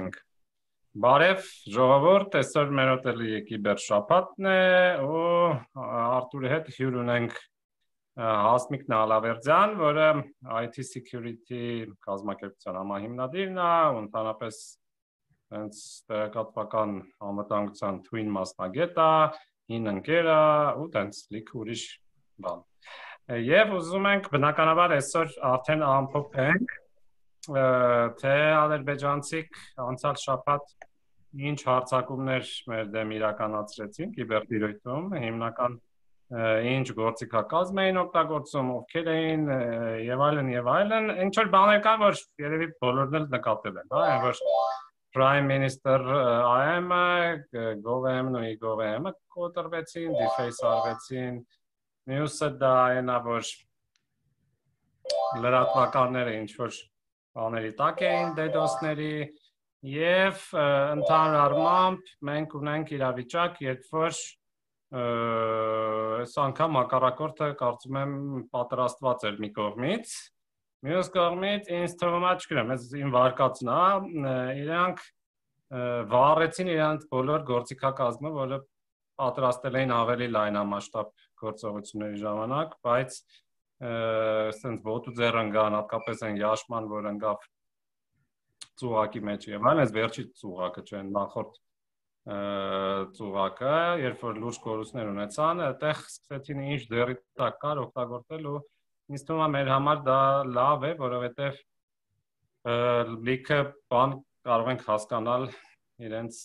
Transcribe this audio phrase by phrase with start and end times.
[0.00, 0.18] ենք։
[1.04, 4.58] Բարև ժողովուրդ, այսօր մեր հոթելի կիբեր շաբաթն է
[5.06, 5.20] ու
[5.86, 7.36] Արտուրի հետ հյուր ունենք
[8.20, 10.08] Հասմիկ Նալավերձյան, որը
[10.60, 11.62] IT security
[12.08, 14.58] կազմակերպության համահիմնադիրն է, ընդհանրապես
[15.54, 15.78] հենց
[16.10, 16.98] տեղեկատվական
[17.30, 19.14] անվտանգության twin մասնագետ է,
[19.70, 20.42] հին ընկեր է
[20.82, 21.86] ու տենց լիք ուրիշ
[22.44, 22.62] բան։
[23.46, 26.79] Եվ ուզում ենք բնականաբար այսօր արդեն ամփոփենք
[27.48, 30.74] թե ադրբեջանցիք անցյալ շաբաթ
[31.50, 35.78] ինչ հարցակումներ մեր դեմ իրականացրեցին կիբերտիրույթում, հիմնական
[36.30, 39.48] ինչ գործիքակազմ էին օգտագործում, ովքեր էին
[40.06, 44.02] եւ այլն եւ այլն, ինչ որ բաներ կան, որ երևի բոլորն էլ նկատել են, հա,
[44.10, 44.42] այն որ
[45.10, 51.40] Prime Minister AM-ը, GovM-ը, GovM-ը կոտրվեցին, deface արվեցին,
[52.10, 53.50] մյուսը դա այնա որ
[55.42, 56.78] լրատվականները ինչ որ
[57.38, 59.14] բաների տակ էին DDoS-ների
[59.90, 64.18] եւ ընդհանուր առմամբ մենք ունենք իրավիճակ, երբ որ
[64.90, 68.14] այս անգամ հակառակորդը կարծում եմ
[68.50, 70.14] պատրաստված էր մի կողմից
[70.80, 75.04] մյուս կողմից ինձ թվում է չգիտեմ ես իմ վարկածն է իրանք
[76.10, 78.58] վառեցին իրանք բոլոր գործիքակազմը որը
[79.20, 81.12] պատրաստել էին ավելի լայնամասշտաբ
[81.44, 83.18] գործողությունների ժամանակ բայց
[83.80, 87.46] ասենց ոտու ձեռն գան, հատկապես այն Յաշման, որ ընկավ
[88.80, 91.60] ծուղակի մեջ եւ այլն, այս վերջի ծուղակը չէ, նախորդ
[93.16, 93.72] ծուղակը,
[94.04, 98.60] երբ որ լուրջ կորուստներ ունեցան, այդտեղ սկսեցին ինչ դերի տակ կար օգտագործել ու
[99.10, 100.20] ինձ թվում է մեր համար դա
[100.60, 101.62] լավ է, որովհետեւ
[103.30, 104.14] լիքը բան
[104.46, 105.48] կարող ենք հասկանալ
[106.04, 106.42] իրենց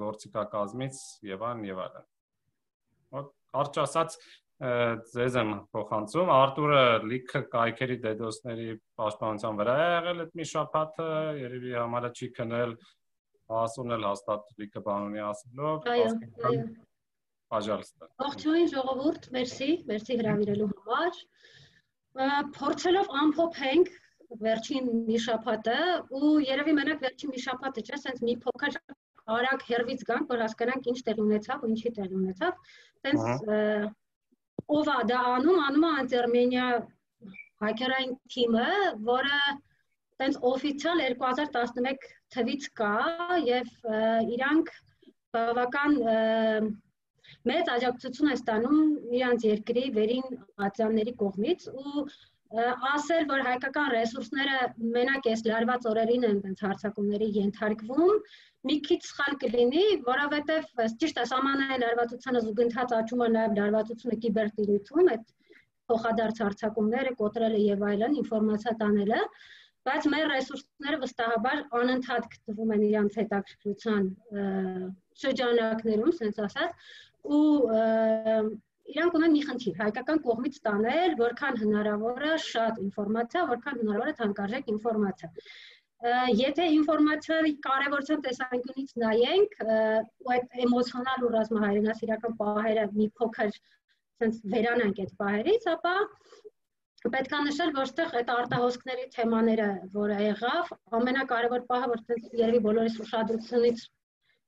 [0.00, 1.00] գործիքակազմից
[1.30, 2.06] եւ այլն եւ այլն։
[3.50, 4.16] Կարճ ասած,
[4.60, 8.66] ձեզ եմ փոխանցում։ Արտուրը լիքը կայքերի դեդոսների
[9.00, 11.06] պաշտպանության վրա է եղել այդ մի շաբաթը,
[11.40, 12.74] երևի համարը չի քնել,
[13.60, 16.10] ասունել հաստատ լիքը բան ունի ասելով։ Այո,
[16.50, 16.66] այո։
[17.50, 21.22] Պաժալստա։ Ողջույն ժողովուրդ, մերսի, մերսի հրավիրելու համար։
[22.60, 23.90] Փորձելով ամփոփենք
[24.44, 25.78] վերջին մի շաբաթը
[26.20, 28.76] ու երևի մենակ վերջին մի շաբաթը չէ, ասենց մի փոքր
[29.30, 32.70] արագ հերվից գանք, որ հասկանանք ինչ տեղ ունեցավ ու ինչի տեղ ունեցավ։
[33.06, 33.98] Տենց
[34.76, 36.66] ով է դա անում, անում է Անտերմենիա
[37.64, 38.68] հակերային թիմը,
[39.08, 39.40] որը
[40.20, 42.94] տենց օֆիցիալ 2011 թվից կա
[43.46, 43.70] եւ
[44.36, 44.72] իրանք
[45.34, 45.96] բավական
[47.50, 48.80] մեծ աջակցություն է ստանում
[49.18, 52.04] իրանց երկրի վերին ատյանների կողմից ու
[52.50, 54.54] ասել, որ հայկական ռեսուրսները
[54.94, 58.14] մենակ այս լարված օրերին են տենց հարցակումների ենթարկվում,
[58.66, 65.10] մի քիչ սխալ կլինի, որովհետև ճիշտ է, սահմանային լարվածությունը զուգընթաց աճում է նաև լարվածությունը կիբերտիրույթում,
[65.14, 65.30] այդ
[65.90, 69.20] փոխադարձ հարցակումները, կոտրելը եւ այլն, ինֆորմացիա տանելը,
[69.80, 74.10] բայց մեր ռեսուրսները վստահաբար անընդհատ գտնվում են իրանց հետաքրքրության
[75.22, 76.90] շրջանակներում, ասենց ասած,
[77.30, 77.46] ու
[78.90, 84.14] իրանք ունեն մի խնդիր, հայկական կողմից տանել որքան հնարավոր է շատ ինֆորմացիա, որքան հնարավոր է
[84.20, 85.30] թանկարժեք ինֆորմացիա։
[86.40, 89.56] Եթե ինֆորմացիայի կարևորության տեսանկյունից նայենք,
[90.24, 93.58] ու այդ էմոցիոնալ ու ռազմահայրենասիրական պահերը մի փոքր
[94.20, 95.94] sense վերանանք այդ պահերից, ապա
[97.12, 102.98] պետք է նշել, որ ստեղ այդ արտահոսքների թեմաները, որը եղավ, ամենակարևոր պահը, որ երևի բոլորիս
[103.04, 103.84] ուշադրությունից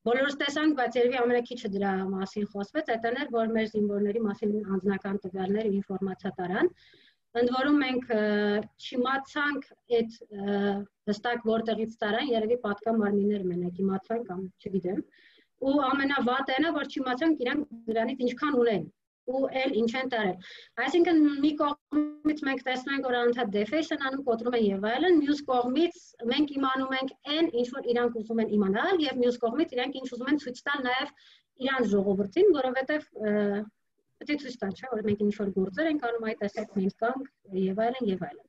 [0.07, 5.21] Բոլորս տեսանք, բայց երևի ամենակիչը դրա մասին խոսվեց, այդն էր, որ մեր զինվորների մասին անձնական
[5.27, 6.71] տվյալներ ու ինֆորմացիա տարան։
[7.43, 8.11] Ընդ որում մենք
[8.87, 9.69] չիմացանք
[9.99, 10.17] այդ
[11.13, 15.05] հստակ որտեղից տարան, երևի պատկա մարմինները մենակ իմացան կամ չգիտեմ։
[15.71, 18.85] Ու ամենավատենը, որ չիմացանք իրանք դրանից ինչքան ունեն
[19.31, 20.37] ու էլ ինչ են տարել։
[20.85, 25.43] Այսինքն մի կողմից մենք տեսնում ենք, որ անընդհատ defacing անում, կոտրում են եւ այլն, մյուս
[25.51, 26.01] կողմից
[26.33, 30.09] մենք իմանում ենք այն, ինչ որ իրանք ուզում են իմանալ եւ մյուս կողմից իրանք ինչ
[30.17, 31.15] ուզում են ցույց տալ նաեւ
[31.63, 33.03] իրանց ժողովրդին, որովհետեւ
[34.23, 36.95] պետք է ցույց տալ, չէ՞, որ մենք ինչ որ գործեր ենք անում, այդ տեսակ մենք
[37.03, 37.25] կանք
[37.63, 38.47] եւ այլն եւ այլն։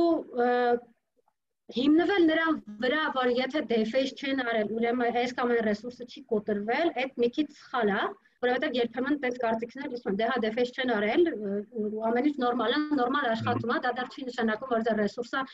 [0.00, 0.08] ու
[1.76, 6.92] հիմնվել նրան վրա, որ եթե deface չեն արել, ուրեմն այս կամ այն ռեսուրսը չի կոտրվել,
[7.02, 8.00] այդ մի քիչ սխալ է,
[8.44, 11.28] որովհետև երբեմն տես կարծիքներ լսում, դե հա deface չեն արել,
[12.10, 15.44] ամեն ինչ նորմալ է, նորմալ աշխատում է, դա դեռ չի նշանակում, որ դա ռեսուրսը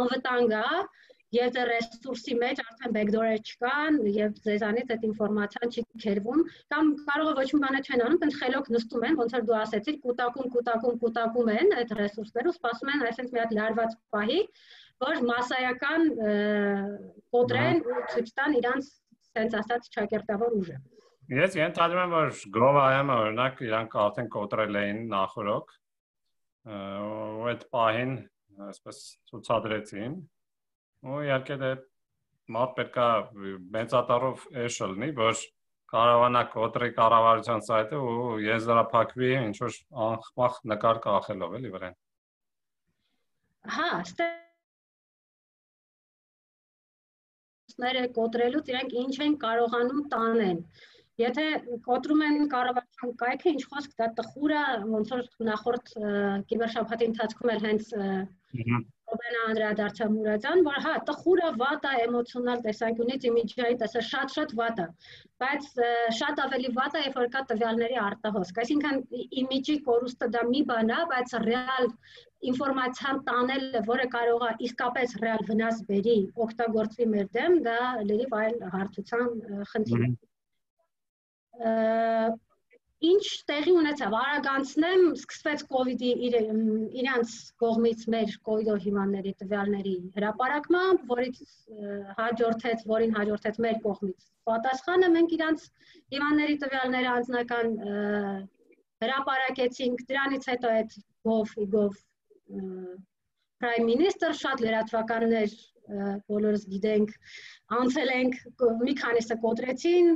[0.00, 0.66] անվտանգ է,
[1.34, 6.42] եւ դե ռեսուրսի մեջ արդեն backdoor-եր չկան եւ ձեզանից այդ ինֆորմացիան չի քերվում
[6.74, 9.58] կամ կարող է ոչ մի բան չեն անում, ընդ խելոք նստում են, ոնց որ դու
[9.64, 14.40] ասեցիր, կուտակում, կուտակում, կուտակում են այդ ռեսուրսները ու սպասում են այսպես մի հատ լարված պահի,
[15.02, 16.10] որ massայական
[17.34, 18.90] կոտրեն ու ցույց տան իրանց
[19.34, 20.76] sense ասած ճակերտավոր ուժը։
[21.34, 25.74] Ես ենթադրում եմ, որ Grove-ը օրինակ իրանք արդեն կոտրել էին նախորոք
[26.74, 28.14] ու այդ պահին
[28.68, 29.00] այսպես
[29.30, 30.14] ցուցադրեցին
[31.04, 31.72] ու իհարկե դե
[32.54, 33.08] մարդ պետքա
[33.74, 35.42] մեծատարով էշը լինի, որ
[35.94, 39.76] կարողանա կոտրի կառավարության սայթը ու եզրափակվի ինչ որ
[40.08, 42.00] անխմախ նկար կախելով էլի վրան։
[43.74, 43.88] Հա,
[47.74, 50.58] ստերը կոտրելուց իրենք ինչ են կարողանում տանել։
[51.22, 51.44] Եթե
[51.86, 54.62] կոտրում են կառավարության կայքը, ինչ խոսք դա տխուր է,
[54.94, 55.92] ոնց որ նախորդ
[56.50, 57.92] կիբերշաբաթի ընթացքում էլ հենց
[59.14, 64.86] Ռոբենը անդրադարձա Մուրադյան, որ հա, տխուրը վատ է էմոցիոնալ տեսանկյունից իմիջայի տեսը շատ-շատ վատ է,
[65.44, 65.68] բայց
[66.18, 68.98] շատ ավելի վատ է, երբ որ կա տվյալների արտահոսք։ Այսինքն
[69.44, 71.86] իմիջի կորուստը դա մի բան է, բայց ռեալ
[72.50, 76.16] ինֆորմացիան տանելը, որը կարող է իսկապես ռեալ վնաս բերի,
[76.46, 77.78] օգտագործվի մեր դեմ, դա
[78.10, 79.30] լրիվ այլ հարցության
[79.74, 80.10] խնդիր է
[83.02, 86.10] ինչ տեղի ունեցավ արագանցնեմ սկսվեց կ ូវ իդի
[87.02, 87.32] իրանց
[87.62, 91.40] կողմից մեր կոիդով հիվանդների տվյալների հրապարակմամբ որից
[92.20, 95.66] հաջորդեց որին հաջորդեց մեր կողմից պատասխանը մենք իրանց
[96.14, 97.74] հիվանդների տվյալները անձնական
[99.04, 100.96] հրապարակեցինք դրանից հետո այդ
[101.28, 102.00] գով իգով
[103.64, 105.54] prime minister շատ լրատվականներ
[106.30, 107.14] բոլորս գիտենք
[107.78, 108.36] անցել ենք
[108.84, 110.10] մի քանիսը կոտրեցին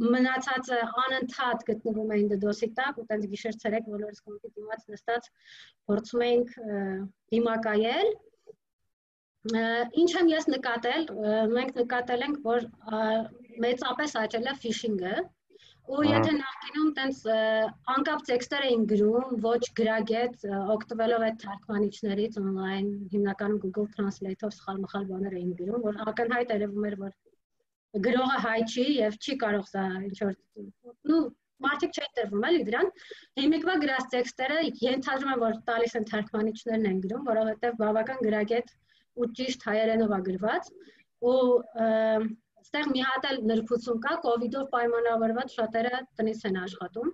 [0.00, 5.30] մնացածը անընդհատ գտնվում էին դդոսի տակ ու տենց գիշեր ցերեկ բոլորս կոմպի դիմաց նստած
[5.90, 6.58] փորձում էինք
[7.36, 8.12] դիմակայել
[9.40, 11.04] Ինչ եմ ես նկատել,
[11.56, 12.64] մենք նկատել ենք, որ
[13.64, 15.12] մեծապես աճել է ֆիշինգը,
[15.90, 17.22] ու եթե նախկինում տենց
[17.94, 20.44] անկապ տեքստեր էին գրում, ոչ գրագետ,
[20.74, 26.98] օգտվելով այդ թարգմանիչներից on-line, հիմնականում Google Translate-ով սխալ-մխալ բաներ էին գրում, որ ակնհայտ երևում էր,
[27.06, 27.16] որ
[28.06, 30.34] գրողը հայ չի եւ չի կարող սա ինչ որ
[31.10, 31.22] նու
[31.64, 32.90] մարդիկ չեն տրվում էլի դրան
[33.40, 38.70] հիմիկվա գրած տեքստերը ենթադրում եմ որ տալիս են թարգմանիչներն են գրում որովհետեւ բավական գրագետ
[39.20, 40.70] ու ճիշտ հայերենով է գրված
[41.30, 41.40] ու
[42.70, 47.10] այստեղ մի հատ էլ նրբություն կա կ ូវ իդով պայմանավորված շատերը տնից են աշխատում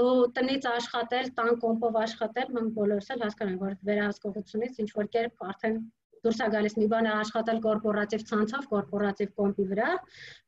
[0.00, 5.08] ու տնից աշխատել, տան կոմպով աշխատել, մենք բոլորս էլ հասկանում ենք, որ վերահսկողությունից ինչ որ
[5.16, 5.78] կերպ արդեն
[6.24, 9.90] դուրս է գալիս մի բան է աշխատել կորպորատիվ ցանցով, կորպորատիվ կոմպի վրա,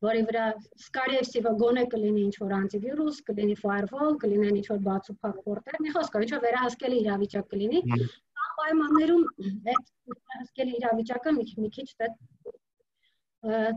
[0.06, 0.46] որի վրա
[0.82, 6.26] սկարիևսիվը գոնե կլինի ինչ որ անտիվիրուս, կլինի firewall, կլինեն ինչ որ բացուփակ պորտեր, մի խոսքով
[6.26, 9.24] ինչ որ վերահսկելի իրավիճակ կլինի։ Ამ պայմաններում
[9.72, 12.10] այդ վերահսկելի իրավիճակը մի, մի քիչ դե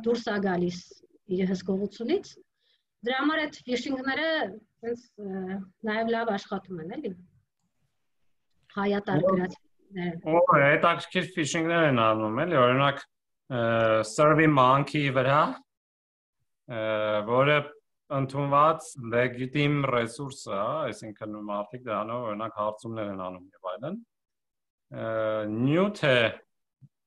[0.06, 0.82] դուրս է գալիս
[1.36, 2.34] իր հսկողությունից։
[3.06, 4.28] Դրա համար այդ phishing-ները
[4.86, 5.02] այնց
[5.90, 7.12] նաև լավ աշխատում են, էլի։
[8.76, 9.58] Հայատար գրած
[9.96, 12.98] Օ, հետաքրքիր ֆիշինգներ են անում, էլի, օրինակ
[14.10, 15.38] Survey Monkey-ի վրա,
[17.30, 17.56] որը
[18.18, 20.58] ընդունված լեգիտիմ ռեսուրս է,
[20.90, 23.96] այսինքն մարդիկ դրանով օրինակ հարցումներ են անում եւ այլն։
[25.56, 26.20] Նյութ է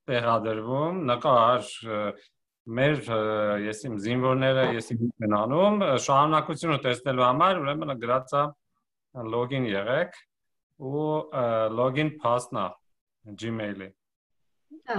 [0.09, 1.71] տեղադրվում, նկար
[2.79, 3.13] մեր
[3.69, 8.43] եսիմ զինվորները եսիմ են անում, շարունակությունը տեսնելու համար ուրեմն գրածա
[9.29, 10.21] լոգին եղեք
[10.89, 11.07] ու
[11.79, 12.67] լոգին փասնա
[13.43, 13.89] Gmail-ի։
[14.89, 14.99] Հա։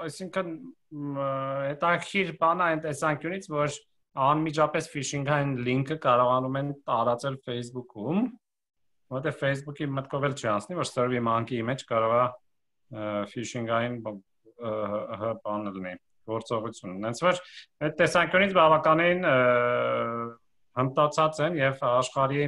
[0.00, 0.50] Այսինքն
[1.70, 3.78] հետաքրիր բան այն տեսանկյունից, որ
[4.26, 8.20] անմիջապես phishing-ային լինքը կարողանում են տարածել Facebook-ում,
[9.14, 12.24] որտեղ Facebook-ի մտքով էլ չի անցնի, որ Survey Monkey-ի մեջ կարող է
[13.34, 15.94] phishing-ային բան լինի
[16.30, 17.40] գործողություն։ Հենց որ
[17.86, 19.22] այդ տեսանկյունից բավականին
[20.80, 22.44] հմտացած են եւ աշխարհի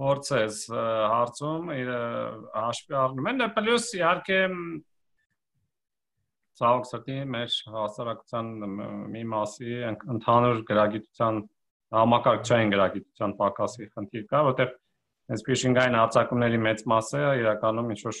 [0.00, 1.70] փորձես հարցում
[2.56, 4.40] հաշվի առնում են, պլյուս իհարկե
[6.56, 8.50] ցավոք սրտի մեր հասարակության
[9.12, 9.76] մի մասի
[10.16, 11.40] ընդհանուր գրագիտության
[11.96, 14.72] համակարգչային գրագիտության պակասի խնդիր կա, որտեղ
[15.36, 18.20] այս phishing-ային արձակումների մեծ մասը իրականում ինչ որ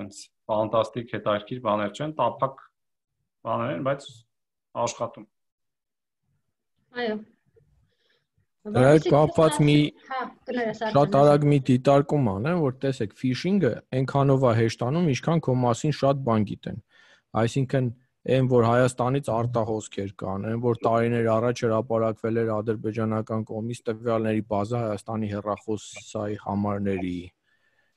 [0.00, 2.64] այնց ֆանտաստիկ հետաքրքիր բաներ չեն, տափակ
[3.46, 4.06] բաներ են, բայց
[4.84, 5.26] աշխատում։
[7.00, 7.16] Այո,
[8.60, 9.74] Դրա հետ կապված մի
[10.04, 10.18] հա,
[10.92, 16.20] շատ արագ մի դիտարկում անեմ, որ տեսեք, ֆիշինգը այնքանով է հեշտանում, ինչքան քո մասին շատ
[16.26, 16.82] բան գիտեն։
[17.40, 17.88] Այսինքն,
[18.36, 24.82] այն որ Հայաստանից արտահոսքեր կան, այն որ տարիներ առաջ հրապարակվել էր ադրբեջանական կողմից տվյալների բազա
[24.84, 27.16] Հայաստանի հեռախոսայի համարների,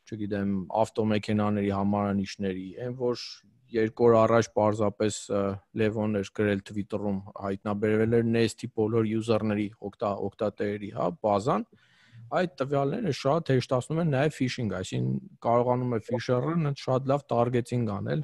[0.07, 3.27] չգիտեմ, ավտոմեքենաների համարանիշների, այն որ
[3.73, 5.15] երկու օր առաջ պարզապես
[5.81, 11.65] Լևոնն էր գրել Twitter-ում հայտնաբերվել էր Nest-ի բոլոր user-ների օգտա օգտատերերի, հա, բազան
[12.33, 18.23] այդ տվյալները շատ հեշտացնում են նաև phishing, այսինքն կարողանում է fisher-ը շատ լավ targeting անել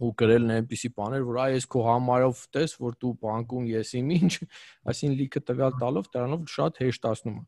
[0.00, 4.12] ու գրել այնպիսի բաներ, որ այ ես քո համարով տես, որ դու բանկում ես իմ
[4.16, 4.32] ինչ,
[4.92, 7.44] այսինքն լիքը տվյալ տալով դրանով շատ հեշտացնում է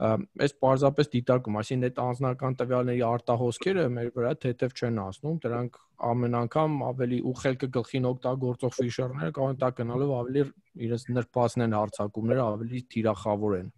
[0.00, 5.76] այս պարզապես դիտարկում, այսինքն այդ անձնական տվյալների արտահոսքերը մեր վրա թեթև չեն ասնում, դրանք
[6.10, 10.44] ամեն անգամ ավելի ուխելքը գլխին օգտագործող ֆիշերները կարող են տա գնալով ավելի
[10.88, 13.68] իրենց նրբացնեն հարցակումները, ավելի թիրախավոր են։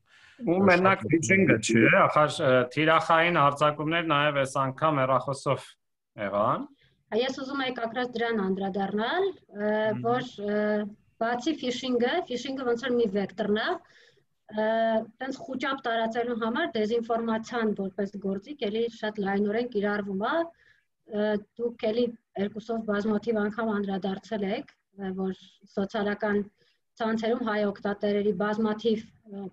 [0.43, 2.39] Ու մենակ ֆիշինգը չէ, ախր
[2.75, 5.67] թիրախային հարցակումներ նաև այս անգամ հեռախոսով
[6.23, 6.65] եղան։
[7.13, 9.27] Ես ուզում եի կակրած դրան անդրադառնալ,
[10.07, 10.31] որ
[11.23, 13.67] բացի ֆիշինգը, ֆիշինգը ոնց որ մի վեկտորն է,
[14.53, 20.35] տենց խոճապ տարածելու համար դեզինֆորմացիան որպես գործիք էլի շատ լայնորեն կիրառվում է
[21.61, 22.05] դուք էլի
[22.43, 24.75] երկուսով բազմաթիվ անգամ անդրադարձել եք
[25.23, 25.33] որ
[25.77, 26.43] սոցիալական
[27.01, 29.05] ցանցերում հայ օկտատերերի բազմաթիվ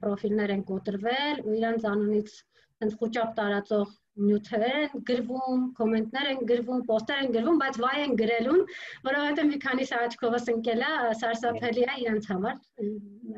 [0.03, 2.35] պրոֆիլներ են կոտրվել ու իրանց անունից
[2.79, 8.17] տենց խոճապ տարածող նյութեր են գրվում, կոմենտներ են գրվում, պոստեր են գրվում, բայց վայ են
[8.19, 8.61] գրելուն,
[9.07, 12.59] որովհետև մի քանի սաճկովս ընկել է, սարսափելի է իրանց համար,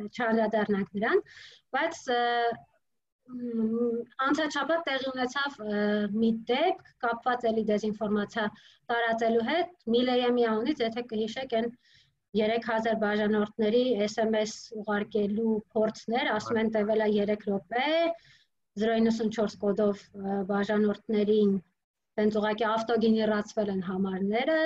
[0.09, 1.23] չանդրադառնանք նրան,
[1.77, 2.01] բայց
[4.25, 5.59] անցաչափած տեղի ունեցավ
[6.21, 8.45] մի դեպք կապված էլի դեզինֆորմացիա
[8.91, 11.69] տարածելու հետ, Միլեյեմի անունից, եթե կհիշեք, այն
[12.41, 17.87] 3000 բաժանորդների SMS ուղարկելու փորձներ, ասում են տևել է 3 րոպե,
[18.79, 20.03] 094 կոդով
[20.47, 21.51] բաժանորդներին
[22.19, 24.59] տենց ուղղակի ավտոգեներացվել են համարները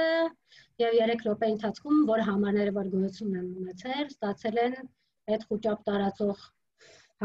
[0.81, 4.77] եւ 3 րոպեի ընթացքում որ համարները որ գոյություն են ունեցել, ստացել են
[5.35, 6.45] այդ խոճապ տարածող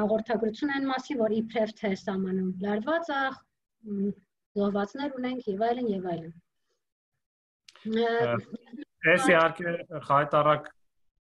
[0.00, 3.22] հաղորդագրություն են մասին, որ իբրև թե սահմանում լարված է,
[4.60, 6.32] զոհվածներ ունենք եւ այլն եւ այլն։
[9.10, 9.74] Այս իհարկե
[10.08, 10.68] խայտարակ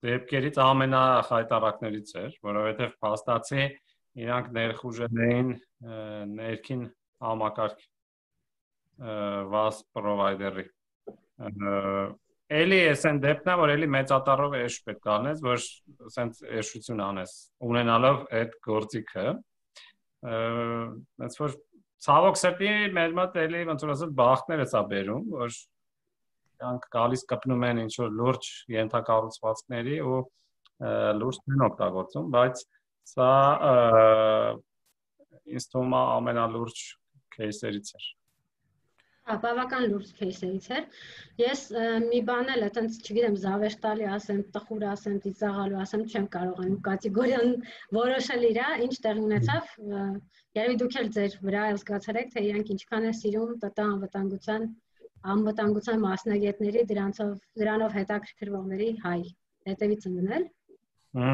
[0.09, 3.63] դեպքերից ամենախայտարակներից էր, որովհետեւ փաստացի
[4.19, 5.53] իրանք ներխուժել էին
[6.39, 6.87] ներքին
[7.25, 7.85] համակարգ
[9.53, 10.67] VAS provider-ի
[12.49, 15.59] Էլի էսեն դեպքն է, որ էլի մեծատարով էշ պետք անես, որ
[16.15, 17.33] սենց էշություն անես,
[17.67, 19.25] ունենալով այդ գործիքը։
[20.29, 21.53] Այնց որ
[22.07, 25.53] ցավոք սրտի մեր մոտ էլի ոնց որ ասած բախտներ է սա բերում, որ
[26.59, 28.49] իրանք գալիս կպնում են ինչ որ լուրջ
[28.79, 30.19] ենթակառուցվածքների ու
[31.21, 32.65] լուրջ են օգտագործում, բայց
[33.09, 33.31] Սա
[35.49, 36.85] ինձ թվում է ամենալուրջ
[37.35, 38.07] кейսերից էր։
[39.29, 40.85] Հա, բավական լուրջ кейսերից էր։
[41.37, 41.59] Ես
[42.05, 47.51] մի բան էլ այտենց, չգիտեմ, զավեշտալի ասեմ, տխուր ասեմ, ծիծաղալու ասեմ, չեմ կարող այն կատեգորիան
[47.99, 49.69] որոշել իրա, ինչ տեղ ունեցավ։
[50.59, 54.67] Երևի դուք էլ ձեր վրա էլ զգացել եք, թե իրանք ինչքան է սիրում ՏՏ անվտանգության
[55.29, 59.21] անվտանգության մասնագետների, դրանցով դրանով հետաքրքրվողների հայ
[59.69, 60.45] հետևից ընդունել։
[61.19, 61.31] Հա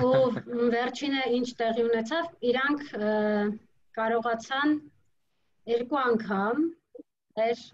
[0.00, 2.84] ու վերջինը ինչ տեղի ունեցավ, իրանք
[3.98, 4.70] կարողացան
[5.72, 6.62] երկու անգամ
[7.46, 7.64] էր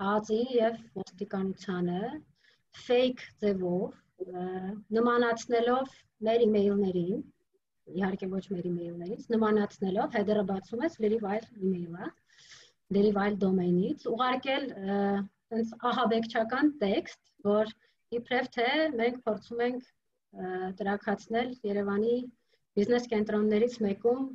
[0.00, 2.00] գազի եւ ոստիկանությանը
[2.86, 3.94] fake ձևով
[4.96, 5.92] նմանացնելով
[6.26, 7.22] մեր email-ներին
[8.00, 11.36] իհարկե ոչ մեր email-ներից նմանացնելով header-ը բացում ես derive
[11.68, 12.10] email-ը
[12.96, 17.72] derive domain-ից ուղարկել այնց ահաբեկչական տեքստ որ
[18.18, 18.68] իբրև թե
[19.00, 19.88] մենք փորձում ենք
[20.80, 22.16] տրակացնել Երևանի
[22.78, 24.26] բիզնես կենտրոններից մեկում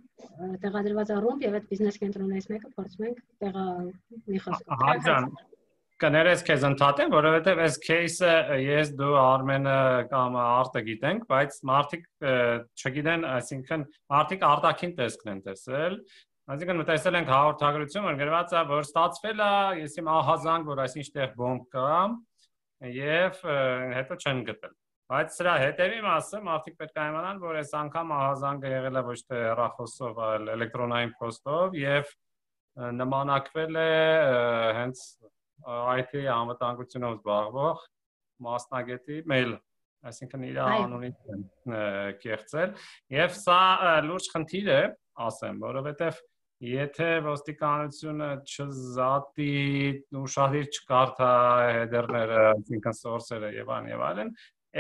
[0.64, 3.66] տեղադրված առումբ եւ այդ բիզնես կենտրոններից մեկը փորձում ենք տեղա
[4.34, 5.30] մի խոսք։ Հա ջան,
[6.04, 9.80] կներես քեզ ընդհատեմ, որովհետեւ այս кейսը ես դու Արմենը
[10.12, 12.08] կամ Արտը գիտենք, բայց մարդիկ
[12.76, 13.86] չգիտեն, այսինքն
[14.16, 16.00] մարդիկ արտաքին տեսքն են տեսել։
[16.46, 21.06] Այսինքն մտածել ենք հաղորդագրություն, որ գրված է, որ ստացվել է, ես իմ ահազանգ, որ այսինչ
[21.16, 21.94] տեղ բոմբ կա,
[23.00, 23.40] եւ
[23.96, 24.76] հետո չեն գտել։
[25.06, 29.18] Բայց սրա հետևի մասը մարդիկ պետք է իմանան, որ այս անգամ ահազանգը եղել է ոչ
[29.30, 32.14] թե հեռախոսով, այլ էլեկտրոնային փոստով եւ
[33.00, 33.92] նմանակվել է
[34.80, 35.04] հենց
[35.96, 37.86] IT անվտանգությունով զբաղվող
[38.46, 39.60] մասնագետի մեյլը
[40.10, 41.46] այսինքն իր անունից են
[42.26, 42.74] կեղծել
[43.16, 43.60] եւ սա
[44.10, 44.82] լուրջ խնդիր է
[45.26, 46.20] ասեմ որովհետեւ
[46.66, 49.48] եթե ոստիկանությունը չզատի
[50.16, 51.32] ու շահիր չկարդա
[51.76, 54.32] header-ները, այսինքն source-երը եւ այլն եւ այլն,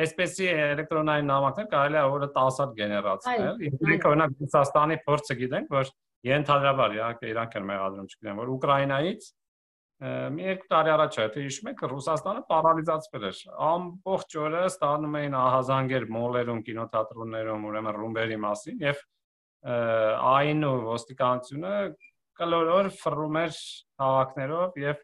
[0.03, 5.91] այսպեսի էլեկտրոնային նամակներ կարելի է օրը 10 հատ գեներացնել։ Մենք օրինակ Ռուսաստանի փորձը գիտենք, որ
[6.25, 9.27] ենթադրաբար իհարկե իրանք են մեղադրում, չգիտեմ, որ Ուկրաինայից
[9.95, 13.37] մի երկու տարի առաջ եթե հիշում եք Ռուսաստանը պարալիզացվել էր
[13.67, 18.99] ամբողջ օրը ստանում էին ահազանգեր մոլերում կինոթատրոններում ուրեմն ռումբերի մասին եւ
[20.35, 21.75] այն ու ոստիկանությունը
[22.41, 23.55] կլորոր ֆռում էր
[24.03, 24.99] քաղաքներով եւ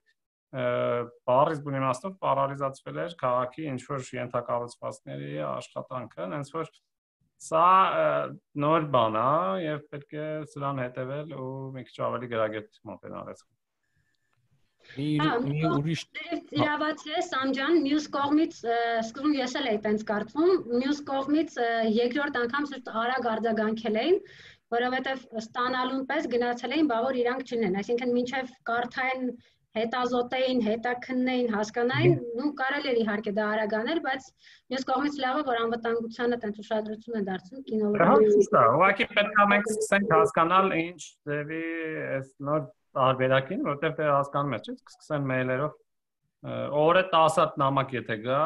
[0.52, 6.72] բառից բուն իմաստով պարալիզացվել էր քաղաքի ինչ որ ենթակառուցվածքների աշխատանքը, հենց որ
[7.42, 7.64] սա
[8.66, 9.32] նոր բան է
[9.66, 13.48] եւ պետք է սրան հետեւել ու մի քիչ ավելի գրագետ մոտենալ այս
[14.92, 15.08] Մի
[15.46, 16.02] մի ուրիշ
[16.58, 21.58] իրավացի է Սամջան, մյուս կողմից սկզբում ես էլ էի տենց կարծում, մյուս կողմից
[21.98, 24.18] երկրորդ անգամ սուրտ արագ արձագանքել էին
[24.72, 29.26] որովհետև ստանալուն պես գնացել էին, բա որ իրանք չնեն, այսինքն մինչև կարթային
[29.78, 34.26] հետազոտեին, հետաքննեին, հասկանային, ու կարելի էր իհարկե դա արագանել, բայց
[34.74, 39.72] մյուս կողմից լավը որ անվտանգությանը տենց ուշադրություն է դարձնում կինոլոգիայի։ Հա, ուղղակի պետք է մենք
[39.72, 41.02] սկսենք հասկանալ ինչ
[41.32, 41.64] դեպի
[42.18, 42.68] այս նոր
[43.00, 45.80] տարբերակին, որտեղ դե հասկանում ես, չէ՞, սկսեն մեյլերով
[46.82, 48.44] օրը 10 հատ նամակ եթե գա,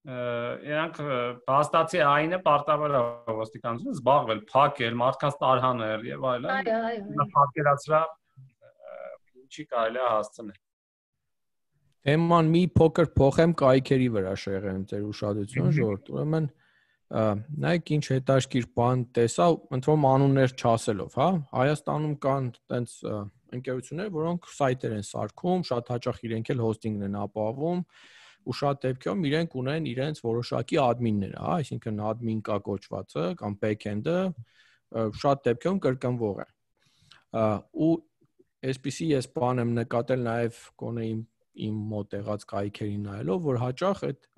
[0.00, 0.98] իրանք
[1.44, 3.00] փաստացի այնը պարտավոր է
[3.36, 8.00] ոստիկանությունը զբաղվել, փակել, մարդկանց տարհանել եւ այլն։ Այո, այո։ Փակելացրա
[9.50, 10.58] ինչի կարելի է հասցնել։
[12.00, 16.46] Թեման մի փոքր փոխեմ կայքերի վրա շեղեմ ձեր ուշադրությունը ժողովուրդ։ Ուրեմն
[17.10, 22.94] նայեք ինչ հետաքրքիր բան տեսա, ընտրում անուններ չասելով, հա։ Հայաստանում կան տենց
[23.58, 27.82] ընկերություններ, որոնք սայթեր են սարքում, շատ հաճախ իրենք էլ հոստինգն են ապահովում
[28.40, 34.20] ու շատ դեպքերում իրենք ունեն իրենց որոշակի admin-ները, հա, այսինքն admin կա կոչվածը կամ backend-ը
[35.20, 36.48] շատ դեպքերում կրկնվող է։
[37.84, 37.90] ու
[38.68, 41.20] այսպիսի ես բան եմ նկատել նաև կոնե իմ
[41.60, 44.28] իմ մոտ եղած կայքերին նայելով, որ հաճախ այդ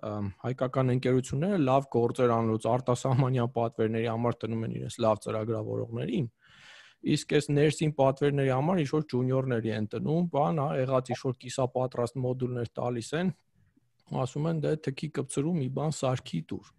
[0.44, 6.26] հայկական ընկերությունները լավ գործեր անելուց արտասահմանյան պատվերների համար տնում են իրենց լավ ծրագրավորողներին,
[7.12, 11.38] իսկ այս ներսին պատվերների համար ինչ որ ջունիորների են տնում, բան, հա, եղած ինչ որ
[11.44, 13.32] կիսապատրաստ մոդուլներ տալիս են,
[14.22, 16.72] ասում են դե թքի կպցրու մի բան սարքի տուր։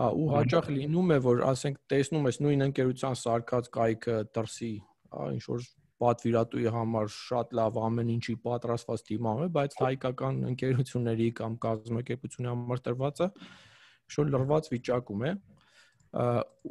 [0.00, 4.72] Հա, ու հաճախ լինում է, որ ասենք տեսնում ես նույն ընկերության սարքած կայքը դրսի,
[5.12, 5.66] հա, ինչ որ
[6.00, 12.82] պատվիրատուի համար շատ լավ ամեն ինչի պատրաստված դիմանում է, բայց հայկական ընկերությունների կամ կազմակերպությունների համար
[12.88, 13.28] տրվածը
[14.14, 15.32] շոտ լրված վիճակում է։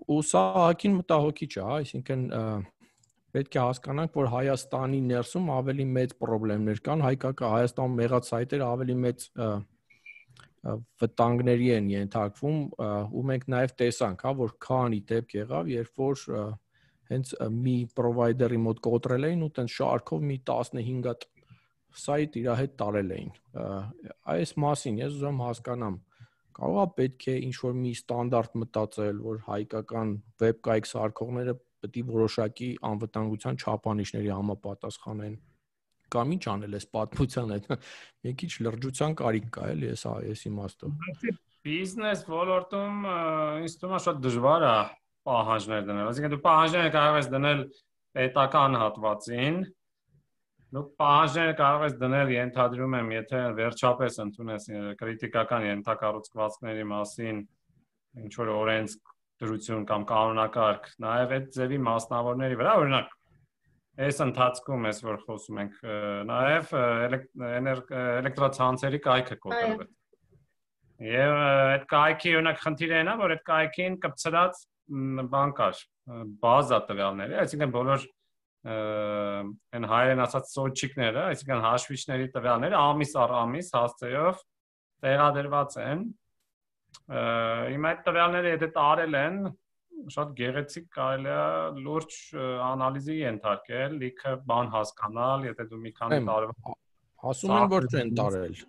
[0.09, 2.23] Ու սա հակին մտահոգիչ է, այսինքն
[3.29, 8.95] պետք է հասկանանք, որ Հայաստանի ներսում ավելի մեծ խնդիրներ կան, հայկական Հայաստանում եղած սայթերը ավելի
[9.05, 9.27] մեծ
[10.99, 12.57] վտանգների են ենթարկվում
[13.15, 16.25] ու մենք նաև տեսանք, հա, որ քանի դեպք եղավ, երբ որ
[17.09, 21.25] հենց մի provider-ի մոտ կոտրել էին ու տենց շարքով մի 15 հատ
[22.03, 23.31] սայթ իր հետ տարել էին։
[24.35, 25.97] Այս մասին ես ուզում հասկանամ
[26.59, 32.03] կարողա պետք է ինչ որ մի ստանդարտ մտածել, որ հայկական վեբ կայք սարքողները պետք է
[32.09, 35.37] որոշակի անվտանգության չափանիշների համապատասխանեն
[36.13, 37.67] կամ ինչ անել էս պատմության հետ։
[38.25, 41.11] Մի քիչ լրջության կարիք կա էլի, ես այս իմաստով։
[41.69, 43.05] Բիզնես ոլորտում
[43.65, 44.75] ինձ թվում է շատ դժվար է
[45.29, 47.61] պահանջներ դնել։ Այսինքն դու պահանջները կարող ես դնել
[48.19, 49.59] պետական հատվածին,
[50.69, 54.67] դու պահանջները կարող ես դնել ենթադրում եմ, եթե վերջապես ընդունես
[54.99, 57.39] քրիտիկական ենթակառուցվածքների մասին
[58.19, 63.13] ինչ որ օրենսք դրություն կամ կանոնակարգ, նաև այդ ձևի մասնավորների վրա, օրինակ
[63.99, 65.79] այս ընթացքում ես որ խոսում ենք
[66.29, 66.73] նաև
[67.49, 69.87] էլեկտրոցանցերի կայքը կոտրվել։
[71.09, 74.63] Եվ այդ կայքի օրինակ խնդիրը նա, որ այդ կայքին կպցրած
[75.33, 75.81] բան կար,
[76.43, 78.05] բազա տվյալների, այսինքն բոլոր
[78.69, 84.41] այն հայերեն ասած սոչիկները, այսինքն հաշվիչների տվյալները ամիս առ ամիս հասցեով
[85.05, 86.03] տեղադրված են։
[87.09, 89.39] Հիմա այդ տվյալները եթե տարել են,
[90.15, 91.45] շատ գեղեցիկ կարելի է
[91.85, 92.17] լուրջ
[92.67, 96.75] անալիզի ենթարկել, լիքը բան հասկանալ, եթե դու մի քանի տարվա
[97.29, 98.59] ասում են որ չեն տարել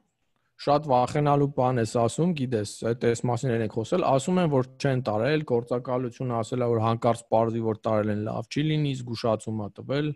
[0.60, 5.02] շատ վախենալու բան ես ասում, գիտես, այդ էս մասին ենք խոսել, ասում են որ չեն
[5.08, 9.68] տարել, գործակալությունը ասել է որ հանկարծ parzի որ տարել են լավ չի լինի, զգուշացում ա
[9.80, 10.10] տվել։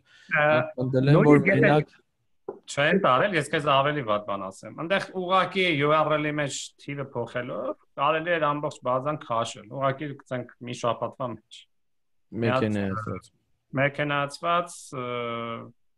[0.85, 1.94] Ընդդել են որ մենակ
[2.44, 8.35] չեն տարել, ես քեզ ավելի վատ բան ասեմ։ Այնտեղ ուղակի URL-ի մեջ թիվը փոխելով կարելի
[8.35, 11.61] է ամբողջ բազան քաշել։ Ուղակի գցենք մի շաբաթվա մեջ։
[12.44, 13.28] Մեքենայացված։
[13.80, 14.78] Մեքենայացված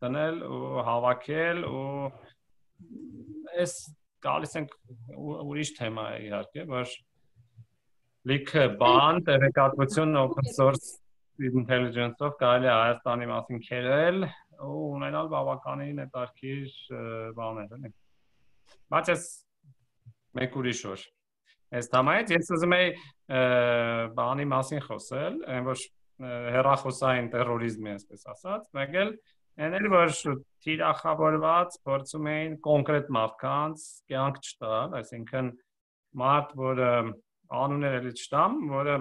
[0.06, 1.86] դնել ու հավաքել ու
[3.56, 3.76] այս
[4.26, 4.76] գալիս ենք
[5.16, 6.94] ուրիշ թեմա է իհարկե, որ
[8.30, 10.94] լիքը բան, տեղեկատվություն open source
[11.46, 14.22] intelligence-ով կարելի է Հայաստանի մասին քերել
[14.66, 16.78] ու ունենալ բավականին հետաքրքիր
[17.36, 17.92] բաներ, էլի։
[18.94, 19.28] Բայց ես
[20.40, 21.04] մեկ ուրիշ օր
[21.76, 22.90] Այս թեմայից ես ուզում եի
[24.16, 25.80] բանի մասին խոսել, այն որ
[26.56, 29.10] հերախոսային terrorism-ի, այսպես ասած, մեկ էլ
[29.56, 30.10] Այն էլ որ
[30.66, 35.48] թիրախավորված փորձում էին կոնկրետ մարդկանց կյանք չտալ, այսինքն
[36.22, 36.90] մարդ, որը
[37.60, 38.96] անուններ էլի չտամ, որը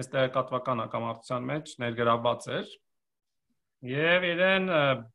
[0.00, 2.72] այս տեղեկատվական հակամարտության մեջ ներգրավված էր
[3.90, 4.66] եւ իրեն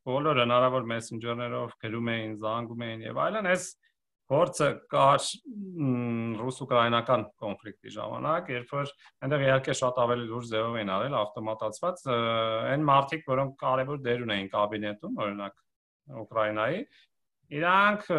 [0.08, 3.66] բոլոր հնարավոր մեսենջերներով գրում էին, զանգում էին եւ այլն, այս
[4.26, 5.26] փորձը կար
[6.40, 8.88] ռուս-ուկրաինական կոնֆլիկտի ժամանակ, երբ որ
[9.26, 14.50] այնտեղ իհարկե շատ ավելի լուրջ ձևով են արել ավտոմատացված այն մարտիկ, որոնք կարևոր դեր ունեին
[14.56, 15.62] կաբինետում, օրինակ
[16.06, 16.82] Ուկրաինայի,
[17.58, 18.10] իրանք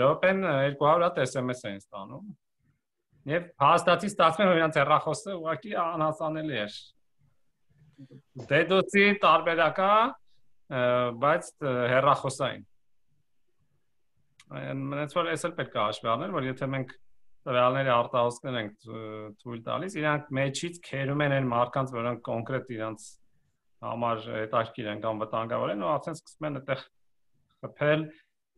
[0.00, 2.28] րոպեն 200 հատ SMS էին ստանում։
[3.32, 6.78] Եվ հաստատի ստացվում է իրանք հեռախոսը ուղղակի անհասանելի էր։
[8.52, 9.92] DDoS-ի տարբերակա,
[11.24, 11.50] բայց
[11.92, 12.64] հեռախոսային։
[14.46, 16.92] Մնաց որ էս էլ պետք է հաշվի առնել, որ եթե մենք
[17.46, 18.86] տվյալների արտահոսքներ ենք
[19.42, 23.06] թույլ տալիս, իրանք մեջից քերում են այն մարդկանց, որոնք կոնկրետ իրանց
[23.86, 26.84] համար հետաքրքիր են կամ վտանգավոր են, ու արդեն սկսում են այդտեղ
[27.66, 28.04] խփել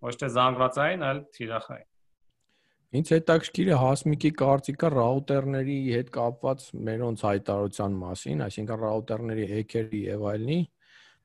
[0.09, 1.89] ոչ թե զանգվածային, այլ թիրախային։
[2.99, 10.25] Ինչ հետաքրքիր է հասմիկի կարծիքը ռաուտերների հետ կապված մերոնց հայտարարության մասին, այսինքն ռաուտերների հեքերի եւ
[10.33, 10.59] այլնի։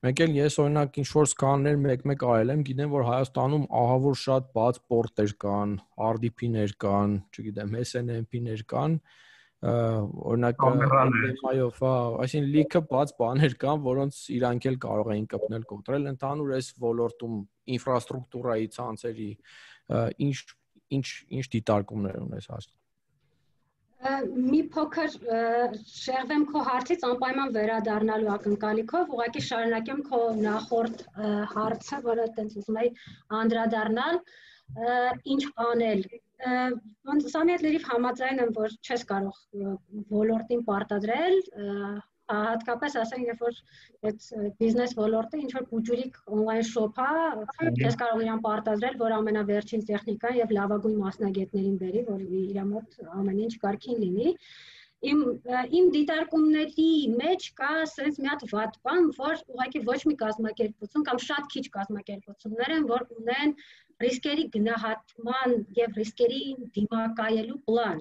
[0.04, 4.50] Մեկ էլ ես օրինակ ինչ որ սկաններ մեկ-մեկ արել եմ, գիտեմ որ Հայաստանում ահավոր շատ
[4.58, 5.70] բաց պորտեր կան,
[6.08, 8.98] RDP-ներ կան, չգիտեմ, SNMP-ներ կան,
[9.64, 11.94] օրինակ թեմայով, հա,
[12.26, 17.40] այսինքն լիքը բաց բաներ կան, որոնց իրանք էլ կարող էին կպնել կոտրել ընդհանուր այս ոլորտում
[17.78, 19.30] ինֆրաստրուկտուրայի ցանցերի
[20.28, 20.38] ինչ
[21.00, 21.06] ինչ
[21.40, 22.83] ինչ դիտարկումներ ունես հասնում
[24.04, 25.14] մի փոքր
[25.90, 31.04] շեղվեմ քո հարցից անպայման վերադառնալու ակնկալիքով, ուղղակի շարունակեմ քո նախորդ
[31.54, 32.90] հարցը, որը տենց ուզում եի
[33.40, 34.20] անդրադառնալ,
[35.34, 36.04] ինչ անել
[37.08, 39.40] ոնց սամի հետ լրիվ համաձայն եմ, որ չես կարող
[40.12, 41.38] ոլորտին պարտադրել,
[42.32, 43.56] հատկապես ասենք երբ որ
[44.08, 44.28] այդ
[44.60, 47.08] բիզնես ոլորտը ինչ որ բուջուրիկ on-line shop-ա,
[47.84, 53.42] ես կարող իրան պարտադրել, որ ամենավերջին տեխնիկան եւ լավագույն մասնագետներին բերի, որ իր մոտ ամեն
[53.48, 54.32] ինչ կարգին լինի
[55.04, 55.20] իմ
[55.78, 61.20] իմ դիտարկումների մեջ կա sense մի հատ վատ բան, որ ուղղակի ոչ մի կազմակերպություն կամ
[61.24, 63.52] շատ քիչ կազմակերպություններ են, որ ունեն
[64.04, 66.40] ռիսկերի գնահատման եւ ռիսկերի
[66.78, 68.00] դիմակայելու պլան։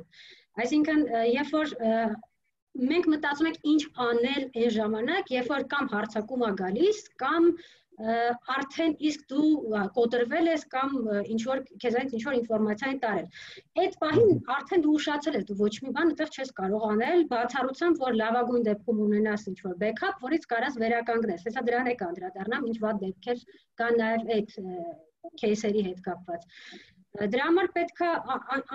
[0.63, 1.75] Այսինքն, երբ որ
[2.73, 7.49] մենք մտածում ենք ինչ անել այն ժամանակ, երբ որ կամ հարցակում է գալիս, կամ
[7.93, 9.49] արդեն իսկ դու
[9.95, 10.93] կոտրվել ես կամ
[11.33, 13.27] ինչ որ քեզանից ինչ որ ինֆորմացիա են տարել։
[13.83, 18.01] Այդ պահին արդեն դու ուշացել ես, դու ոչ մի բան այդտեղ չես կարող անել, բացառությամբ
[18.05, 22.77] որ լավագույն դեպքում ունենաս ինչ որ բեքափ, որից կարաս վերականգնես։ Հեսա դրան է կանդրադառնամ, ինչ
[22.87, 23.45] ված դեպքեր
[23.83, 24.57] կան նաև այդ
[25.43, 26.49] кейսերի հետ կապված
[27.13, 28.07] դրա համար պետքա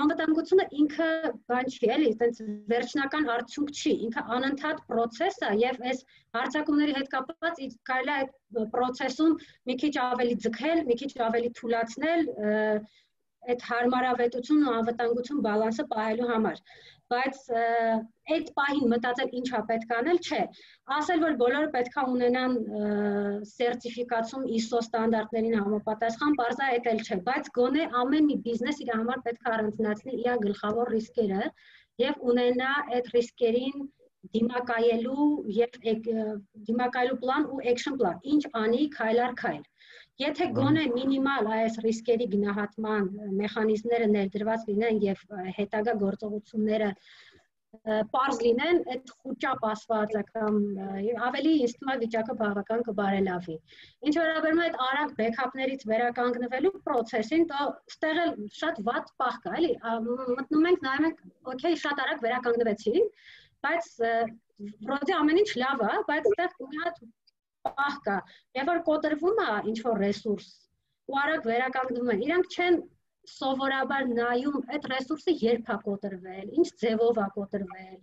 [0.03, 1.07] անվտանգությունը ինքը
[1.51, 2.37] բան չի էլի, այտենց
[2.73, 6.05] վերջնական արդյունք չի, ինքը անընդհատ process է եւ այս
[6.39, 7.59] հարցակումների հետ կապված
[7.91, 9.35] կարելի է այդ process-ում
[9.71, 12.23] մի քիչ ավելի ձգել, մի քիչ ավելի թույլաtsնել
[13.49, 16.63] այդ հարմարավետություն ու անվտանգություն բալանսը պահելու համար
[17.13, 17.39] բայց
[18.35, 20.41] այդ պահին մտածել ինչա պետք անել, չէ։
[20.99, 22.57] Ասել որ բոլորը պետքա ունենան
[23.53, 29.23] սերտիֆիկացում ISO ստանդարտներին համապատասխան, բարձա այդ էլ չէ, բայց գոնե ամեն մի բիզնես իր համար
[29.29, 31.53] պետք է առանձնացնի իր գլխավոր ռիսկերը
[32.05, 33.89] եւ ունենա այդ ռիսկերին
[34.35, 35.77] դիմակայելու եւ
[36.69, 39.61] դիմակայելու պլան ու action plan։ Ինչ անի քայլ առ քայլ։
[40.19, 43.05] Եթե գոնե մինիմալ այս ռիսկերի գնահատման
[43.41, 45.21] մեխանիզմները ներդրված լինեն եւ
[45.59, 46.89] հետագա գործողությունները
[48.15, 50.57] պարզ լինեն, այդ խոճապ ասվածը կամ
[51.29, 53.57] ավելի է վիճակը բավական կբարելավի։
[54.09, 59.55] Ինչ վերաբերում է այդ արագ բեքափներից վերականգնվելու process-ին, դա ստեղ էլ շատ վատ պահ կա,
[59.61, 59.73] էլի։
[60.41, 61.23] Մտնում ենք, նայում ենք,
[61.55, 63.09] օքեյ, շատ արագ վերականգնվեցին,
[63.69, 63.93] բայց
[64.89, 67.03] վրոդի ամեն ինչ լավ է, բայց այդտեղ մի հատ
[67.81, 68.17] պահ կա,
[68.59, 70.49] երբ որ կոտրվում է ինչ որ ռեսուրս
[71.09, 72.81] ու արագ վերականգնում են, իրանք չեն
[73.33, 77.95] սովորաբար նայում այդ ռեսուրսը երբ է կոտրվել, ինչ ձևով է կոտրվել,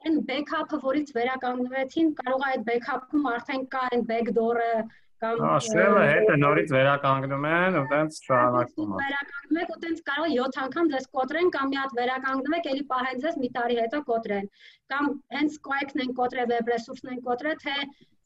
[0.00, 4.72] այն backup-ը, որից վերականգնվեցին, կարող է այդ backup-ում արդեն կա այն backdoor-ը
[5.20, 10.30] կամ Աշելը հետը նորից վերականգնում են ու տենց շարունակվում է։ Վերականգնում եք ու տենց կարող
[10.30, 13.76] է 7 անգամ ձեզ կոտրեն կամ մի հատ վերականգնում եք, ելի պահեն ձեզ մի տարի
[13.80, 14.48] հետո կոտրեն։
[14.94, 17.76] Կամ հենց Squike-ն են կոտրել, web resource-ն են կոտրել, թե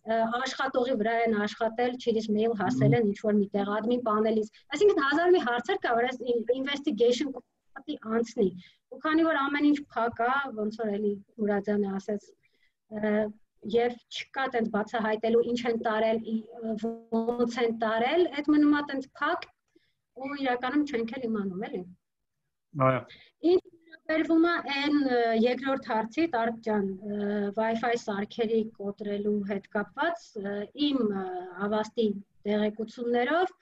[0.05, 5.33] աշխատողի վրա են աշխատել, չիրիս մեյլ հասել են ինչ որ միտեղ admin պանելից։ Այսինքն հազար
[5.35, 6.19] մի հարցեր կա, որ այս
[6.61, 8.49] investigation պատի անցնի։
[8.93, 12.29] Ու քանի որ ամեն ինչ փակ է, ոնց որ էլի Մուրադյանը ասաց,
[13.75, 16.19] եւ չկա տենց բացահայտելու ինչ են տարել,
[17.17, 19.47] ոնց են տարել, այդ մնում է տենց փակ
[20.21, 21.81] ու իրականում չենք էլ իմանում, էլի։
[22.85, 23.01] Այո։
[24.11, 24.97] վերվում է այն
[25.43, 26.88] երկրորդ հարցի Տարկ ջան
[27.59, 30.27] Wi-Fi սարքերի կոտրելու հետ կապված
[30.88, 30.99] իմ
[31.69, 32.09] ավաստի
[32.49, 33.55] տեղեկություններով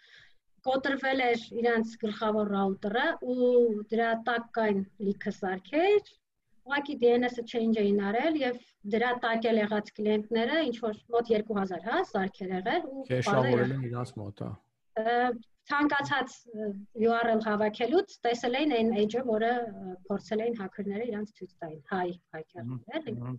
[0.66, 3.52] կոտրվել էր իրանց գլխավոր ռաուտերը ու
[3.92, 6.10] դրա տակ կային լիքը սարքեր
[6.62, 8.58] ուղղակի DNS-ը change էին արել եւ
[8.94, 13.06] դրա տակ էլ եղած կլիենտները ինչ որ մոտ 2000 հա սարքեր եղել ու
[13.78, 14.52] են իրանց մոտ հա
[15.70, 16.36] ցանկացած
[17.06, 19.50] URL հավաքելուց տեսել էին այն edge-ը, որը
[20.08, 23.34] փորձել էին հաքերները իրանց ցույց տային, հայ հաքերները։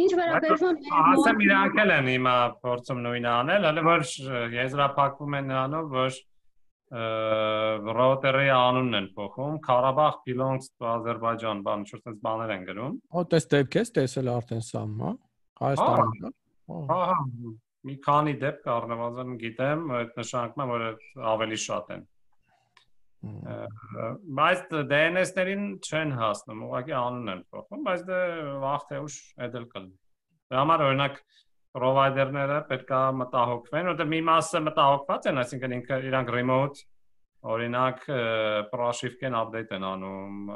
[0.00, 4.04] Ինչ վերաբերվում է ասեմ իրանք էլ են հիմա փորձում նույնը անել, հələ որ
[4.54, 6.20] եզրափակվում են նրանով, որ
[6.90, 12.96] ռոուտերի անունն են փոխում, Karabakh belongs to Azerbaijan, բան, ինչ որ sense բաներ են գրում։
[13.14, 15.12] Հո տես դեպք ես տեսել արդեն սա, հա։
[15.60, 16.34] Հայաստանում։
[16.90, 17.18] Հա, հա,
[17.88, 20.84] մի քանի դեպք առնվազն գիտեմ, այդ նշանակում է, որ
[21.32, 22.02] ավելի շատ են։
[24.40, 28.20] Բայց DNS-ներին չեն հասնում, ուղղակի անունն են փոխում, բայց դե
[28.64, 29.16] վաղ թե ուշ
[29.46, 29.96] էդել կլինի։
[30.50, 31.18] Դրա համար օրինակ
[31.80, 36.86] provider-ները պետքա մտահոգվեն, որտեղ մի մասը մտահոգված են, այսինքն ինքը իրանք remote
[37.40, 38.02] օրինակ
[38.72, 40.50] proshifken update են անում,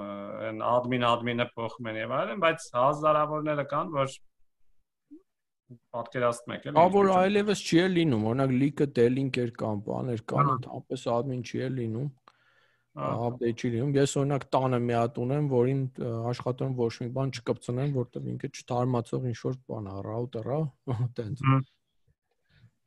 [0.48, 4.10] այն admin admin-ը փոխում են եւ այլն, բայց հազարավորները կան, որ
[5.94, 10.50] պատկերացնում եք, էլի։ Ա որ այլևս չի է լինում, օրինակ լիկը դելինքեր կան, բաներ կան,
[10.54, 12.12] ընդհանրապես admin չի է լինում
[12.94, 15.80] update չի լինում։ Ես օրինակ տանը մի հատ ունեմ, որին
[16.30, 20.58] աշխատում ոչ մի բան չկպցնեմ, որտեղ ինքը չթարմացող ինչ որ բան է, ռաուտերա,
[21.18, 21.42] տենց։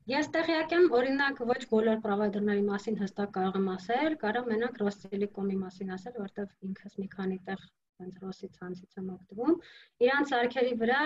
[0.07, 5.57] Ես տեղյակ եմ, օրինակ ոչ բոլոր պրովայդերների մասին հստակ կարող եմ ասել, կարող մենակ Ռոստելեկոմի
[5.65, 7.65] մասին ասել, որտեղ ինքս մի քանի տեղ
[7.97, 9.59] հենց Ռոսի ցանցից եմ օգտվում։
[10.07, 11.01] Իրանց արկերի վրա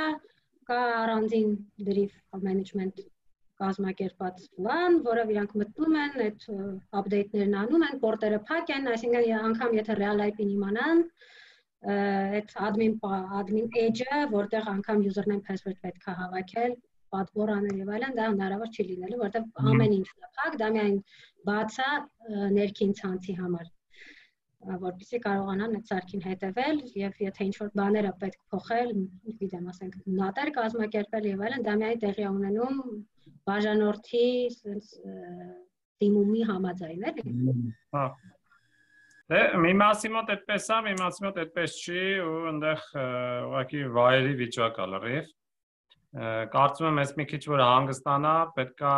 [0.71, 1.55] կա առանձին
[1.87, 2.11] դրիվ
[2.47, 3.01] management
[3.61, 6.45] կազմակերպած plan, որով իրանք մտնում են, այդ
[6.99, 11.03] update-ներն անում են, պորտերը փակ են, այսինքն անգամ եթե real IP-ն իմանան,
[11.95, 12.95] այդ admin
[13.41, 16.75] admin edge-ը, որտեղ անգամ username password պետք է հավաքել,
[17.15, 20.97] պատվոր անել եւ այլն, դա հնարավոր չի լինելու, որտեղ ամեն ինչ է փակ, դա միայն
[21.51, 21.91] բաց է
[22.57, 23.71] ներքին ցանցի համար
[24.61, 28.91] որպեսզի կարողանան այդ սարքին հետևել եւ եթե ինչ որ բաներ է պետք փոխել,
[29.41, 32.77] գիտեմ, ասենք նատեր կազմակերպել եւ այլն, դա միայն տեղի ունենում
[33.49, 34.91] բաժանորդի sense
[36.01, 37.25] դիմումի համաձայն էլի։
[37.95, 38.05] Հա։
[39.31, 44.33] Դե մի մասի մոտ այդպես է, մի մասի մոտ այդպես չի ու այնտեղ ուղղակի վայրի
[44.41, 45.29] վիճակ է լրիվ։
[46.51, 48.95] Կարծում եմ, ես մի քիչ որ հանգստանա, պետքա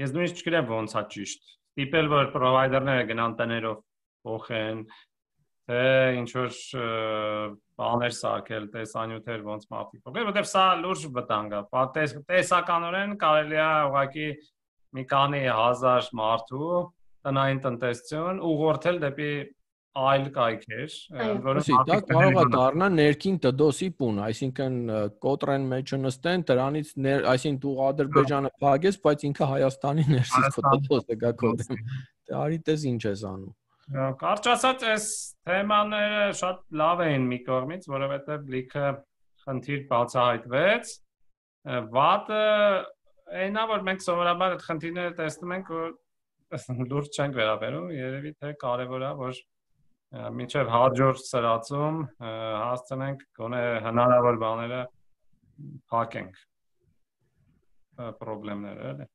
[0.00, 3.78] ես նույնիսկ չգիտեմ ոնց է ճիշտ ստիպել որ պրովայդերները գնան տներով
[4.24, 4.82] փոխեն
[5.64, 5.84] թե
[6.20, 6.56] ինչ որ
[7.80, 11.62] բաներ սարքել, տեսանյութեր ոնց մարդիկ փոխել, որտեղ սա լուրջ վտանգ է։
[11.94, 14.28] Տես, տեսականորեն կարելի է ուղղակի
[14.94, 16.68] մի քանի հազար մարդու
[17.24, 19.30] տնային տնտեսություն ուղղորդել դեպի
[19.94, 20.94] այլ կայքեր,
[21.44, 24.78] որոնք դա կարող է դառնալ ներքին DDoS-ի պուն, այսինքն
[25.22, 26.90] կոտրեն մեջը նստեն, դրանից
[27.34, 31.84] այսինքն դու Ադրբեջանը փակես, բայց ինքը Հայաստանի ներսից DDoS-ը գա կոդեմ։
[32.24, 33.54] Դե արի տես ինչ ես անում։
[34.24, 35.06] Կարճ ասած, այս
[35.44, 38.84] թեմաները շատ լավ էին մի կողմից, որովհետև լիքը
[39.44, 40.94] խնդիր բացահայտվեց։
[41.94, 42.44] Վատը
[43.44, 45.92] այնա որ մենք սովորաբար այդ խնդիրները տեսնում ենք, որ
[46.90, 49.38] լուրջ չենք վերաբերում, երևի թե կարևոր է, որ
[50.14, 54.82] մինչև հաջորդ սրացում հասցնենք գոնե հնարավոր բաները
[55.90, 56.42] փակենք
[57.98, 59.08] խնդիրները էլի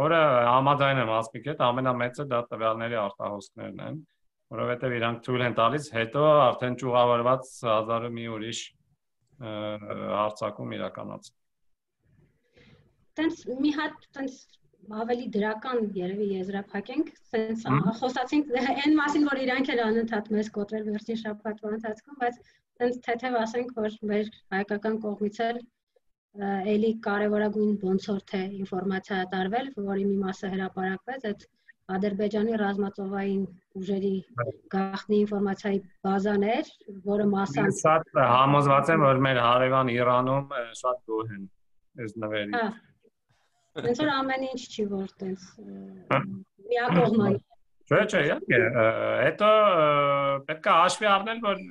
[0.00, 4.00] որը համաձայն եմ ասպիկ հետ ամենամեծը դա տվյալների արտահոսքներն են
[4.54, 8.62] որովհետև իրանք թույլ են տալիս հետո արդեն ճուղավորված հազարը մի ուրիշ
[9.40, 11.38] հարցակում իրականացնել
[13.20, 14.34] տենց մի հատ տենց
[15.00, 17.66] ավելի դրական երևի եզրափակենք, սենց
[18.00, 22.40] խոսացինք այն մասին, որ իրանք էլ անընդհատ մեզ կոտրել վերջին շաբաթվա ընթացքում, բայց
[22.80, 25.62] սենց թեթև ասենք, որ մեր հայկական կողմից էլ
[26.74, 31.48] էլի կարևորագույն ոնցորդ է ինֆորմացիա տարվել, որի մի մասը հրապարակվեց, այդ
[31.90, 33.40] Ադրբեջանի ռազմածովային
[33.80, 34.12] ուժերի
[34.74, 36.70] գաղտնի ինֆորմացիայի բազաներ,
[37.08, 41.42] որը մասամբ շատ համոզված եմ, որ մեր հարևան Իրանում շատ գոհ են
[42.04, 42.68] այս նվերից։ Հա
[43.78, 45.42] Ոնց որ ամեն ինչ չի որ տես
[46.70, 47.38] միակողմանի։
[47.90, 48.58] Չէ, չէ, իհարկե։
[49.26, 49.50] Հետո
[50.48, 51.62] պետք է հաշվի առնել, որ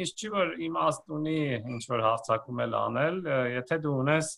[0.00, 1.38] ինչ չի որ իմաստ ունի
[1.74, 3.16] ինչ որ հարցակում էլ անել,
[3.54, 4.30] եթե դու ունես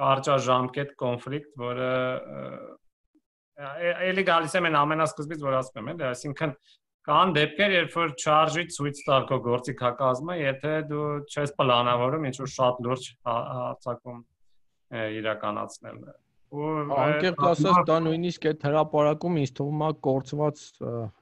[0.00, 1.90] կարճաժամկետ կոնֆլիկտ, որը
[4.10, 6.54] էլի գալիս եմ ամենասկզբից, որ ասում եմ, էլի, այսինքն
[7.10, 12.36] կան դեպքեր, երբ որ charge-ի ցույց տալ քո գործիք հակազմը, եթե դու չես պլանավորում ինչ
[12.42, 14.20] որ շատ լուրջ հարցակում
[14.90, 16.02] իրականացնել
[16.50, 20.62] անկեղծ ասած դա նույնիսկ այդ հրաապարակում ինձ թվում է կորցված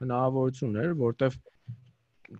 [0.01, 1.35] հնարավորություն էր որտեվ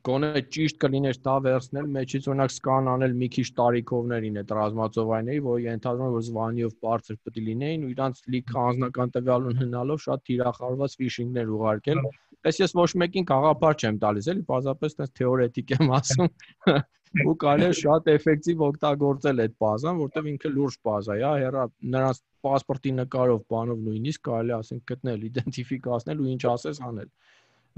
[0.06, 5.62] գոնե ճիշտ կլիներ դա վերցնել մեջից օրինակ սկան անել մի քիչ տարիքովներին այդ ռազմածովայների որ
[5.66, 10.98] ենթադրում որ զվանիով բարձր պետք է լինեին ու իրանց լիքը անձնական տվյալ ունենալով շատ թիրախավորված
[11.00, 12.04] ֆիշինգներ ուղարկել
[12.48, 16.30] Այս ես ոչ մեկին գաղափար չեմ տալիս, էլի բազապես այնպես թեորետիկ եմ ասում։
[17.26, 21.64] Ու կարելի է շատ էֆեկտիվ օգտագործել այդ բազան, որտեվ ինքը լուրջ բազա է, հերա
[21.96, 27.10] նրանց паспорտի նկարով, բանով նույնիսկ կարելի ասենք գտնել, իդենտիֆիկացնել ու ինչ ասես անել։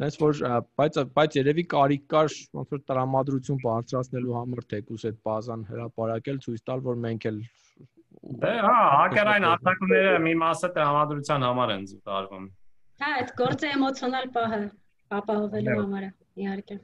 [0.01, 0.43] Դες որ
[0.79, 6.63] բայց բայց երևի կարիք կար ոնց որ տրամադրություն բարձրացնելու համար թեկուս այդ բազան հրապարակել ցույց
[6.69, 7.41] տալ որ մենք էլ
[8.41, 12.43] Դե հա, հակերային արտակները մի մասը տրամադրության համար են զուտարվում։
[13.01, 14.57] Հա, այդ գործը էմոցիոնալ պահը
[15.17, 16.09] ապահովելու համար է,
[16.43, 16.75] իհարկե։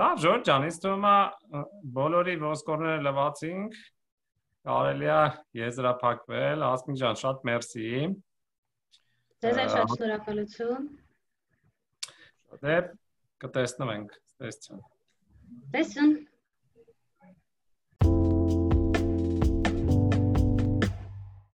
[0.00, 1.62] Լավ, Ժորժ ջան, ինձ թվում է
[1.96, 3.78] բոլորի ոսկորները լվացինք։
[4.68, 5.22] Կարելի է
[5.62, 7.88] եզրափակվել, Ասմին ջան, շատ մերսի։
[9.46, 10.88] Ձեզ էլ շատ շնորհակալություն։
[12.68, 12.76] Դե
[13.46, 14.84] կտեսնվենք, տեսցան։
[15.72, 16.14] Տեսուն։